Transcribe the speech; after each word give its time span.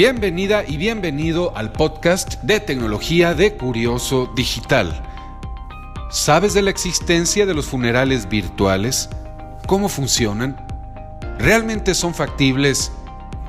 Bienvenida 0.00 0.62
y 0.64 0.76
bienvenido 0.76 1.56
al 1.56 1.72
podcast 1.72 2.40
de 2.44 2.60
tecnología 2.60 3.34
de 3.34 3.56
Curioso 3.56 4.30
Digital. 4.36 5.02
¿Sabes 6.08 6.54
de 6.54 6.62
la 6.62 6.70
existencia 6.70 7.46
de 7.46 7.52
los 7.52 7.66
funerales 7.66 8.28
virtuales? 8.28 9.10
¿Cómo 9.66 9.88
funcionan? 9.88 10.56
¿Realmente 11.40 11.96
son 11.96 12.14
factibles? 12.14 12.92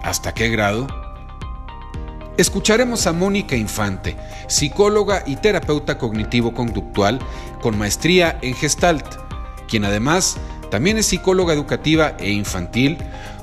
¿Hasta 0.01 0.33
qué 0.33 0.49
grado? 0.49 0.88
Escucharemos 2.38 3.05
a 3.05 3.13
Mónica 3.13 3.55
Infante, 3.55 4.16
psicóloga 4.47 5.21
y 5.27 5.36
terapeuta 5.36 6.00
cognitivo-conductual 6.00 7.20
con 7.61 7.77
maestría 7.77 8.39
en 8.41 8.55
Gestalt, 8.55 9.05
quien 9.68 9.86
además 9.86 10.38
también 10.71 10.97
es 10.97 11.05
psicóloga 11.05 11.54
educativa 11.54 12.16
e 12.18 12.31
infantil, 12.31 12.97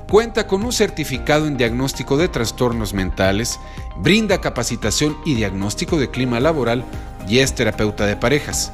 cuenta 0.09 0.47
con 0.47 0.65
un 0.65 0.73
certificado 0.73 1.47
en 1.47 1.57
diagnóstico 1.57 2.17
de 2.17 2.29
trastornos 2.29 2.95
mentales, 2.95 3.59
brinda 3.99 4.41
capacitación 4.41 5.17
y 5.25 5.35
diagnóstico 5.35 5.99
de 5.99 6.11
clima 6.11 6.41
laboral 6.41 6.85
y 7.29 7.39
es 7.39 7.55
terapeuta 7.55 8.07
de 8.07 8.17
parejas. 8.17 8.73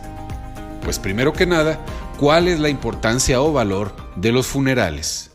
Pues 0.82 0.98
primero 0.98 1.32
que 1.32 1.46
nada, 1.46 1.78
¿cuál 2.18 2.48
es 2.48 2.60
la 2.60 2.68
importancia 2.68 3.40
o 3.40 3.52
valor 3.52 3.94
de 4.16 4.32
los 4.32 4.46
funerales? 4.46 5.30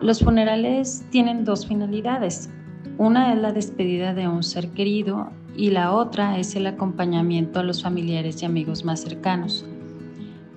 Los 0.00 0.20
funerales 0.20 1.04
tienen 1.10 1.44
dos 1.44 1.66
finalidades. 1.66 2.48
Una 2.96 3.32
es 3.32 3.40
la 3.40 3.52
despedida 3.52 4.14
de 4.14 4.28
un 4.28 4.42
ser 4.42 4.68
querido 4.70 5.30
y 5.56 5.70
la 5.70 5.92
otra 5.92 6.38
es 6.38 6.54
el 6.54 6.66
acompañamiento 6.66 7.60
a 7.60 7.62
los 7.62 7.82
familiares 7.82 8.42
y 8.42 8.46
amigos 8.46 8.84
más 8.84 9.00
cercanos. 9.00 9.64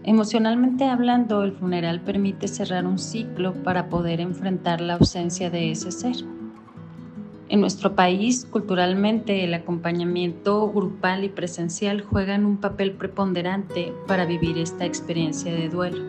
Emocionalmente 0.05 0.83
hablando, 0.83 1.43
el 1.43 1.53
funeral 1.53 2.01
permite 2.01 2.49
cerrar 2.49 2.85
un 2.85 2.99
ciclo 2.99 3.53
para 3.53 3.87
poder 3.87 4.19
enfrentar 4.19 4.81
la 4.81 4.95
ausencia 4.95 5.49
de 5.49 5.71
ese 5.71 5.93
ser. 5.93 6.17
En 7.47 7.61
nuestro 7.61 7.95
país, 7.95 8.45
culturalmente, 8.49 9.45
el 9.45 9.53
acompañamiento 9.53 10.69
grupal 10.71 11.23
y 11.23 11.29
presencial 11.29 12.01
juegan 12.01 12.45
un 12.45 12.57
papel 12.57 12.91
preponderante 12.93 13.93
para 14.05 14.25
vivir 14.25 14.57
esta 14.57 14.85
experiencia 14.85 15.53
de 15.53 15.69
duelo. 15.69 16.03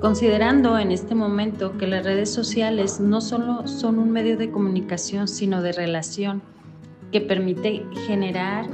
Considerando 0.00 0.78
en 0.78 0.92
este 0.92 1.14
momento 1.14 1.76
que 1.76 1.86
las 1.86 2.04
redes 2.04 2.32
sociales 2.32 3.00
no 3.00 3.20
solo 3.20 3.68
son 3.68 3.98
un 3.98 4.10
medio 4.10 4.38
de 4.38 4.50
comunicación, 4.50 5.28
sino 5.28 5.60
de 5.60 5.72
relación 5.72 6.42
que 7.12 7.20
permite 7.20 7.84
generar 8.06 8.66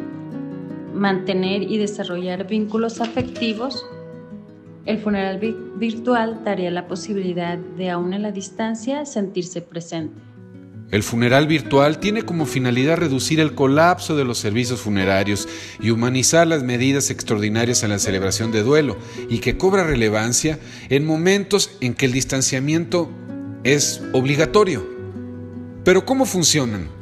mantener 0.98 1.62
y 1.62 1.78
desarrollar 1.78 2.46
vínculos 2.46 3.00
afectivos, 3.00 3.86
el 4.84 4.98
funeral 4.98 5.38
virtual 5.76 6.42
daría 6.44 6.70
la 6.70 6.88
posibilidad 6.88 7.58
de, 7.58 7.90
aún 7.90 8.14
en 8.14 8.22
la 8.22 8.32
distancia, 8.32 9.04
sentirse 9.04 9.60
presente. 9.60 10.20
El 10.90 11.02
funeral 11.02 11.46
virtual 11.46 12.00
tiene 12.00 12.22
como 12.22 12.46
finalidad 12.46 12.96
reducir 12.96 13.40
el 13.40 13.54
colapso 13.54 14.16
de 14.16 14.24
los 14.24 14.38
servicios 14.38 14.80
funerarios 14.80 15.46
y 15.80 15.90
humanizar 15.90 16.46
las 16.46 16.62
medidas 16.62 17.10
extraordinarias 17.10 17.82
en 17.82 17.90
la 17.90 17.98
celebración 17.98 18.52
de 18.52 18.62
duelo 18.62 18.96
y 19.28 19.40
que 19.40 19.58
cobra 19.58 19.84
relevancia 19.84 20.58
en 20.88 21.04
momentos 21.04 21.76
en 21.82 21.92
que 21.92 22.06
el 22.06 22.12
distanciamiento 22.12 23.10
es 23.64 24.02
obligatorio. 24.14 24.88
Pero 25.84 26.06
¿cómo 26.06 26.24
funcionan? 26.24 26.97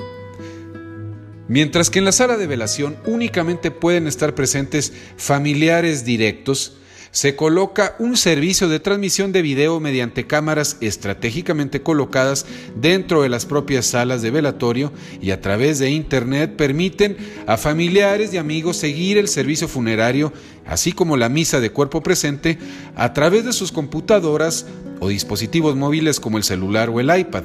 Mientras 1.49 1.91
que 1.91 2.01
en 2.01 2.05
la 2.05 2.13
sala 2.13 2.37
de 2.37 2.47
velación 2.47 2.97
únicamente 3.07 3.71
pueden 3.71 4.07
estar 4.07 4.35
presentes 4.35 4.93
familiares 5.17 6.05
directos, 6.05 6.77
se 7.17 7.35
coloca 7.35 7.97
un 7.99 8.17
servicio 8.19 8.69
de 8.69 8.79
transmisión 8.79 9.33
de 9.33 9.41
video 9.41 9.81
mediante 9.81 10.27
cámaras 10.27 10.77
estratégicamente 10.83 11.81
colocadas 11.81 12.45
dentro 12.75 13.23
de 13.23 13.31
las 13.31 13.47
propias 13.47 13.87
salas 13.87 14.21
de 14.21 14.31
velatorio 14.31 14.93
y 15.23 15.31
a 15.31 15.41
través 15.41 15.79
de 15.79 15.89
Internet 15.89 16.57
permiten 16.57 17.17
a 17.47 17.57
familiares 17.57 18.35
y 18.35 18.37
amigos 18.37 18.77
seguir 18.77 19.17
el 19.17 19.29
servicio 19.29 19.67
funerario, 19.67 20.31
así 20.67 20.93
como 20.93 21.17
la 21.17 21.31
misa 21.31 21.59
de 21.59 21.71
cuerpo 21.71 22.03
presente, 22.03 22.59
a 22.97 23.15
través 23.15 23.47
de 23.47 23.55
sus 23.55 23.73
computadoras 23.73 24.67
o 25.01 25.09
dispositivos 25.09 25.75
móviles 25.75 26.21
como 26.21 26.37
el 26.37 26.45
celular 26.45 26.91
o 26.91 27.01
el 27.01 27.19
iPad. 27.19 27.45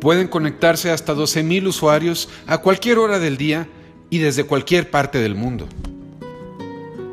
Pueden 0.00 0.28
conectarse 0.28 0.90
hasta 0.90 1.14
12.000 1.14 1.66
usuarios 1.66 2.28
a 2.46 2.58
cualquier 2.58 2.98
hora 2.98 3.18
del 3.18 3.36
día 3.36 3.68
y 4.10 4.18
desde 4.18 4.44
cualquier 4.44 4.90
parte 4.90 5.18
del 5.18 5.34
mundo. 5.34 5.66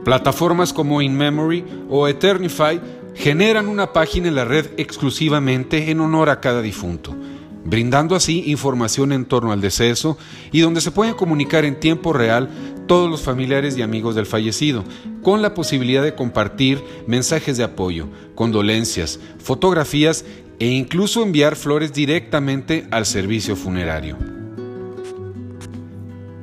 Plataformas 0.03 0.71
como 0.71 1.01
InMemory 1.01 1.65
o 1.89 2.07
Eternify 2.07 2.79
generan 3.15 3.67
una 3.67 3.91
página 3.91 4.27
en 4.27 4.35
la 4.35 4.45
red 4.45 4.67
exclusivamente 4.77 5.89
en 5.89 5.99
honor 5.99 6.29
a 6.29 6.41
cada 6.41 6.61
difunto, 6.61 7.15
brindando 7.63 8.15
así 8.15 8.43
información 8.45 9.11
en 9.13 9.25
torno 9.25 9.51
al 9.51 9.61
deceso 9.61 10.17
y 10.51 10.59
donde 10.59 10.81
se 10.81 10.91
pueden 10.91 11.15
comunicar 11.15 11.65
en 11.65 11.79
tiempo 11.79 12.13
real 12.13 12.49
todos 12.87 13.09
los 13.09 13.23
familiares 13.23 13.75
y 13.77 13.81
amigos 13.81 14.13
del 14.13 14.27
fallecido, 14.27 14.83
con 15.23 15.41
la 15.41 15.55
posibilidad 15.55 16.03
de 16.03 16.13
compartir 16.13 16.83
mensajes 17.07 17.57
de 17.57 17.63
apoyo, 17.63 18.07
condolencias, 18.35 19.19
fotografías 19.39 20.23
e 20.59 20.67
incluso 20.67 21.23
enviar 21.23 21.55
flores 21.55 21.93
directamente 21.93 22.87
al 22.91 23.05
servicio 23.05 23.55
funerario. 23.55 24.17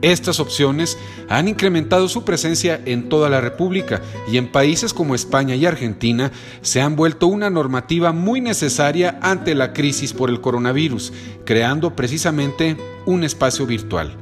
Estas 0.02 0.40
opciones 0.40 0.98
han 1.28 1.46
incrementado 1.46 2.08
su 2.08 2.24
presencia 2.24 2.80
en 2.86 3.08
toda 3.08 3.30
la 3.30 3.40
República 3.40 4.02
y 4.30 4.36
en 4.36 4.50
países 4.50 4.92
como 4.92 5.14
España 5.14 5.54
y 5.54 5.64
Argentina 5.64 6.32
se 6.60 6.80
han 6.80 6.96
vuelto 6.96 7.28
una 7.28 7.50
normativa 7.50 8.10
muy 8.10 8.40
necesaria 8.40 9.20
ante 9.22 9.54
la 9.54 9.72
crisis 9.72 10.12
por 10.12 10.28
el 10.28 10.40
coronavirus, 10.40 11.12
creando 11.44 11.94
precisamente 11.94 12.76
un 13.06 13.22
espacio 13.22 13.64
virtual. 13.64 14.16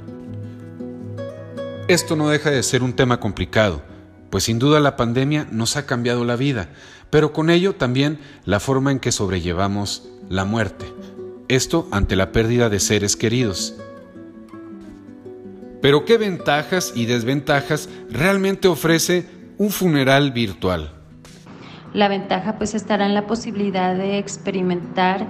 Esto 1.88 2.14
no 2.14 2.28
deja 2.28 2.50
de 2.50 2.62
ser 2.62 2.82
un 2.82 2.92
tema 2.92 3.18
complicado, 3.18 3.82
pues 4.28 4.44
sin 4.44 4.58
duda 4.58 4.80
la 4.80 4.96
pandemia 4.96 5.48
nos 5.50 5.76
ha 5.76 5.86
cambiado 5.86 6.26
la 6.26 6.36
vida, 6.36 6.68
pero 7.10 7.32
con 7.32 7.50
ello 7.50 7.74
también 7.74 8.18
la 8.44 8.60
forma 8.60 8.92
en 8.92 9.00
que 9.00 9.12
sobrellevamos 9.12 10.08
la 10.28 10.44
muerte, 10.44 10.86
esto 11.48 11.88
ante 11.90 12.16
la 12.16 12.32
pérdida 12.32 12.68
de 12.68 12.80
seres 12.80 13.16
queridos. 13.16 13.74
Pero 15.82 16.04
¿qué 16.04 16.18
ventajas 16.18 16.92
y 16.94 17.06
desventajas 17.06 17.88
realmente 18.10 18.68
ofrece 18.68 19.26
un 19.58 19.70
funeral 19.70 20.30
virtual? 20.30 20.92
La 21.92 22.08
ventaja 22.08 22.56
pues 22.56 22.74
estará 22.74 23.06
en 23.06 23.14
la 23.14 23.26
posibilidad 23.26 23.96
de 23.96 24.18
experimentar 24.18 25.26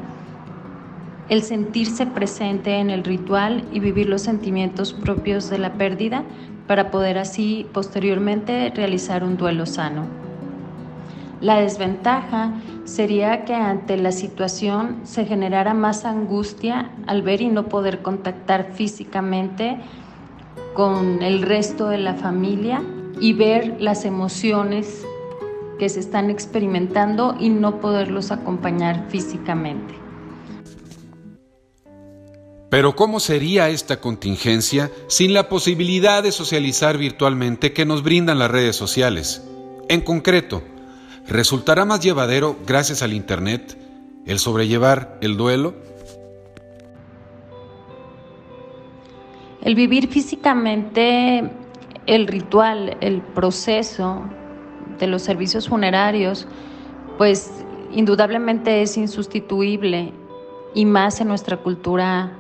el 1.30 1.42
sentirse 1.42 2.06
presente 2.06 2.78
en 2.78 2.90
el 2.90 3.04
ritual 3.04 3.64
y 3.72 3.78
vivir 3.78 4.08
los 4.08 4.22
sentimientos 4.22 4.92
propios 4.92 5.48
de 5.48 5.58
la 5.58 5.74
pérdida 5.74 6.24
para 6.66 6.90
poder 6.90 7.19
así 7.19 7.66
posteriormente 7.72 8.72
realizar 8.74 9.22
un 9.24 9.36
duelo 9.36 9.64
sano. 9.64 10.29
La 11.40 11.60
desventaja 11.60 12.52
sería 12.84 13.44
que 13.46 13.54
ante 13.54 13.96
la 13.96 14.12
situación 14.12 15.00
se 15.04 15.24
generara 15.24 15.72
más 15.72 16.04
angustia 16.04 16.90
al 17.06 17.22
ver 17.22 17.40
y 17.40 17.48
no 17.48 17.68
poder 17.68 18.02
contactar 18.02 18.72
físicamente 18.74 19.78
con 20.74 21.22
el 21.22 21.42
resto 21.42 21.88
de 21.88 21.98
la 21.98 22.14
familia 22.14 22.82
y 23.20 23.32
ver 23.32 23.76
las 23.80 24.04
emociones 24.04 25.06
que 25.78 25.88
se 25.88 26.00
están 26.00 26.28
experimentando 26.28 27.34
y 27.40 27.48
no 27.48 27.80
poderlos 27.80 28.30
acompañar 28.32 29.06
físicamente. 29.08 29.94
Pero 32.68 32.94
¿cómo 32.94 33.18
sería 33.18 33.70
esta 33.70 34.00
contingencia 34.00 34.90
sin 35.08 35.32
la 35.32 35.48
posibilidad 35.48 36.22
de 36.22 36.32
socializar 36.32 36.98
virtualmente 36.98 37.72
que 37.72 37.86
nos 37.86 38.02
brindan 38.02 38.38
las 38.38 38.50
redes 38.50 38.76
sociales? 38.76 39.42
En 39.88 40.02
concreto, 40.02 40.62
¿Resultará 41.30 41.84
más 41.84 42.00
llevadero, 42.00 42.56
gracias 42.66 43.04
al 43.04 43.12
Internet, 43.12 43.78
el 44.26 44.41
sobrellevar 44.41 45.16
el 45.20 45.36
duelo? 45.36 45.75
El 49.62 49.76
vivir 49.76 50.08
físicamente 50.08 51.49
el 52.06 52.26
ritual, 52.26 52.96
el 53.00 53.22
proceso 53.22 54.25
de 54.99 55.06
los 55.06 55.22
servicios 55.22 55.69
funerarios, 55.69 56.49
pues 57.16 57.52
indudablemente 57.93 58.82
es 58.82 58.96
insustituible 58.96 60.12
y 60.75 60.84
más 60.84 61.20
en 61.20 61.28
nuestra 61.28 61.58
cultura 61.58 62.32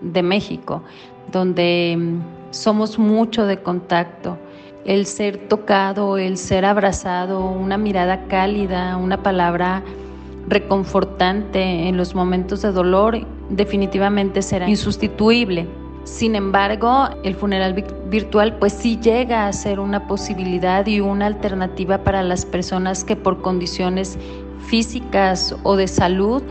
de 0.00 0.22
México, 0.22 0.82
donde 1.30 1.94
mm, 1.94 2.52
somos 2.52 2.98
mucho 2.98 3.44
de 3.44 3.60
contacto 3.62 4.38
el 4.90 5.06
ser 5.06 5.36
tocado, 5.46 6.18
el 6.18 6.36
ser 6.36 6.64
abrazado, 6.64 7.44
una 7.48 7.78
mirada 7.78 8.24
cálida, 8.26 8.96
una 8.96 9.22
palabra 9.22 9.84
reconfortante 10.48 11.86
en 11.86 11.96
los 11.96 12.16
momentos 12.16 12.62
de 12.62 12.72
dolor, 12.72 13.24
definitivamente 13.50 14.42
será 14.42 14.68
insustituible. 14.68 15.68
Sin 16.02 16.34
embargo, 16.34 17.08
el 17.22 17.36
funeral 17.36 17.84
virtual 18.08 18.56
pues 18.58 18.72
sí 18.72 18.98
llega 19.00 19.46
a 19.46 19.52
ser 19.52 19.78
una 19.78 20.08
posibilidad 20.08 20.84
y 20.88 20.98
una 20.98 21.26
alternativa 21.26 21.98
para 21.98 22.24
las 22.24 22.44
personas 22.44 23.04
que 23.04 23.14
por 23.14 23.42
condiciones 23.42 24.18
físicas 24.66 25.54
o 25.62 25.76
de 25.76 25.86
salud 25.86 26.42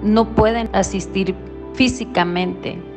no 0.00 0.28
pueden 0.36 0.70
asistir 0.72 1.34
físicamente. 1.74 2.89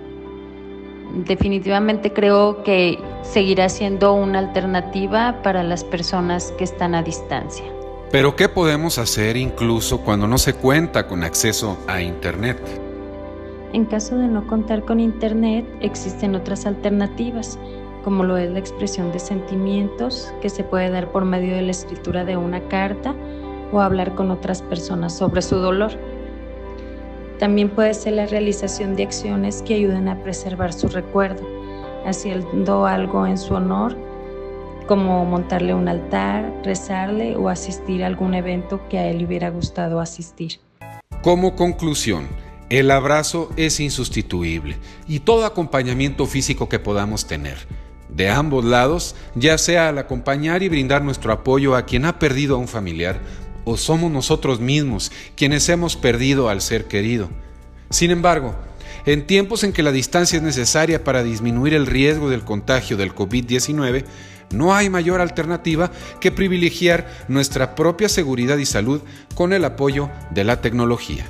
Definitivamente 1.14 2.12
creo 2.12 2.64
que 2.64 2.98
seguirá 3.22 3.70
siendo 3.70 4.14
una 4.14 4.40
alternativa 4.40 5.42
para 5.44 5.64
las 5.64 5.84
personas 5.84 6.52
que 6.58 6.64
están 6.64 6.96
a 6.96 7.04
distancia. 7.04 7.66
Pero 8.12 8.36
¿qué 8.36 8.50
podemos 8.50 8.98
hacer 8.98 9.38
incluso 9.38 10.02
cuando 10.02 10.28
no 10.28 10.38
se 10.38 10.54
cuenta 10.54 11.08
con 11.08 11.24
acceso 11.24 11.78
a 11.88 12.02
Internet? 12.02 12.60
En 13.74 13.86
caso 13.86 14.18
de 14.18 14.28
no 14.28 14.46
contar 14.48 14.86
con 14.86 15.00
Internet, 15.00 15.66
existen 15.82 16.36
otras 16.36 16.66
alternativas, 16.66 17.58
como 18.04 18.24
lo 18.24 18.38
es 18.38 18.52
la 18.52 18.60
expresión 18.60 19.12
de 19.12 19.20
sentimientos, 19.20 20.32
que 20.42 20.50
se 20.50 20.64
puede 20.64 20.92
dar 20.92 21.12
por 21.12 21.26
medio 21.26 21.56
de 21.56 21.64
la 21.64 21.72
escritura 21.72 22.24
de 22.24 22.38
una 22.38 22.60
carta 22.68 23.16
o 23.72 23.82
hablar 23.82 24.14
con 24.14 24.30
otras 24.30 24.62
personas 24.62 25.18
sobre 25.18 25.42
su 25.42 25.56
dolor. 25.56 25.92
También 27.44 27.72
puede 27.72 27.94
ser 27.94 28.14
la 28.14 28.26
realización 28.26 28.96
de 28.96 29.04
acciones 29.04 29.64
que 29.64 29.74
ayuden 29.74 30.08
a 30.08 30.24
preservar 30.24 30.72
su 30.72 30.88
recuerdo, 30.88 31.46
haciendo 32.06 32.86
algo 32.86 33.28
en 33.28 33.38
su 33.38 33.54
honor, 33.54 33.98
como 34.88 35.26
montarle 35.26 35.74
un 35.74 35.90
altar, 35.90 36.54
rezarle 36.64 37.36
o 37.36 37.50
asistir 37.50 38.02
a 38.02 38.08
algún 38.08 38.34
evento 38.34 38.88
que 38.88 38.98
a 38.98 39.08
él 39.08 39.26
hubiera 39.26 39.50
gustado 39.50 40.00
asistir. 40.00 40.62
Como 41.22 41.58
conclusión, 41.58 42.30
el 42.70 42.90
abrazo 42.90 43.50
es 43.58 43.82
insustituible 43.82 44.78
y 45.06 45.20
todo 45.20 45.46
acompañamiento 45.46 46.26
físico 46.28 46.70
que 46.70 46.80
podamos 46.80 47.28
tener, 47.28 47.58
de 48.08 48.30
ambos 48.30 48.64
lados, 48.64 49.18
ya 49.36 49.58
sea 49.58 49.90
al 49.90 49.98
acompañar 49.98 50.64
y 50.64 50.70
brindar 50.70 51.04
nuestro 51.04 51.34
apoyo 51.34 51.76
a 51.76 51.86
quien 51.86 52.06
ha 52.06 52.20
perdido 52.20 52.56
a 52.56 52.60
un 52.60 52.70
familiar, 52.70 53.20
o 53.66 53.78
somos 53.78 54.12
nosotros 54.12 54.60
mismos 54.60 55.12
quienes 55.36 55.68
hemos 55.70 55.96
perdido 55.96 56.50
al 56.50 56.62
ser 56.62 56.86
querido. 56.86 57.30
Sin 57.90 58.12
embargo, 58.12 58.56
en 59.06 59.28
tiempos 59.28 59.64
en 59.64 59.74
que 59.74 59.84
la 59.84 59.92
distancia 59.92 60.38
es 60.38 60.44
necesaria 60.44 61.04
para 61.04 61.24
disminuir 61.24 61.74
el 61.74 61.86
riesgo 61.86 62.30
del 62.30 62.44
contagio 62.44 62.98
del 62.98 63.14
COVID-19, 63.14 64.06
no 64.52 64.74
hay 64.74 64.90
mayor 64.90 65.20
alternativa 65.20 65.92
que 66.20 66.32
privilegiar 66.32 67.08
nuestra 67.28 67.76
propia 67.76 68.08
seguridad 68.08 68.58
y 68.58 68.66
salud 68.66 69.02
con 69.36 69.52
el 69.52 69.66
apoyo 69.66 70.10
de 70.32 70.44
la 70.44 70.62
tecnología. 70.62 71.26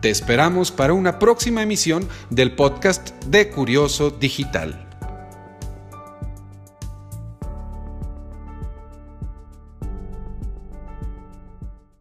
Te 0.00 0.10
esperamos 0.10 0.70
para 0.70 0.92
una 0.92 1.18
próxima 1.18 1.62
emisión 1.62 2.06
del 2.30 2.52
podcast 2.52 3.10
de 3.24 3.48
Curioso 3.48 4.10
Digital. 4.10 4.93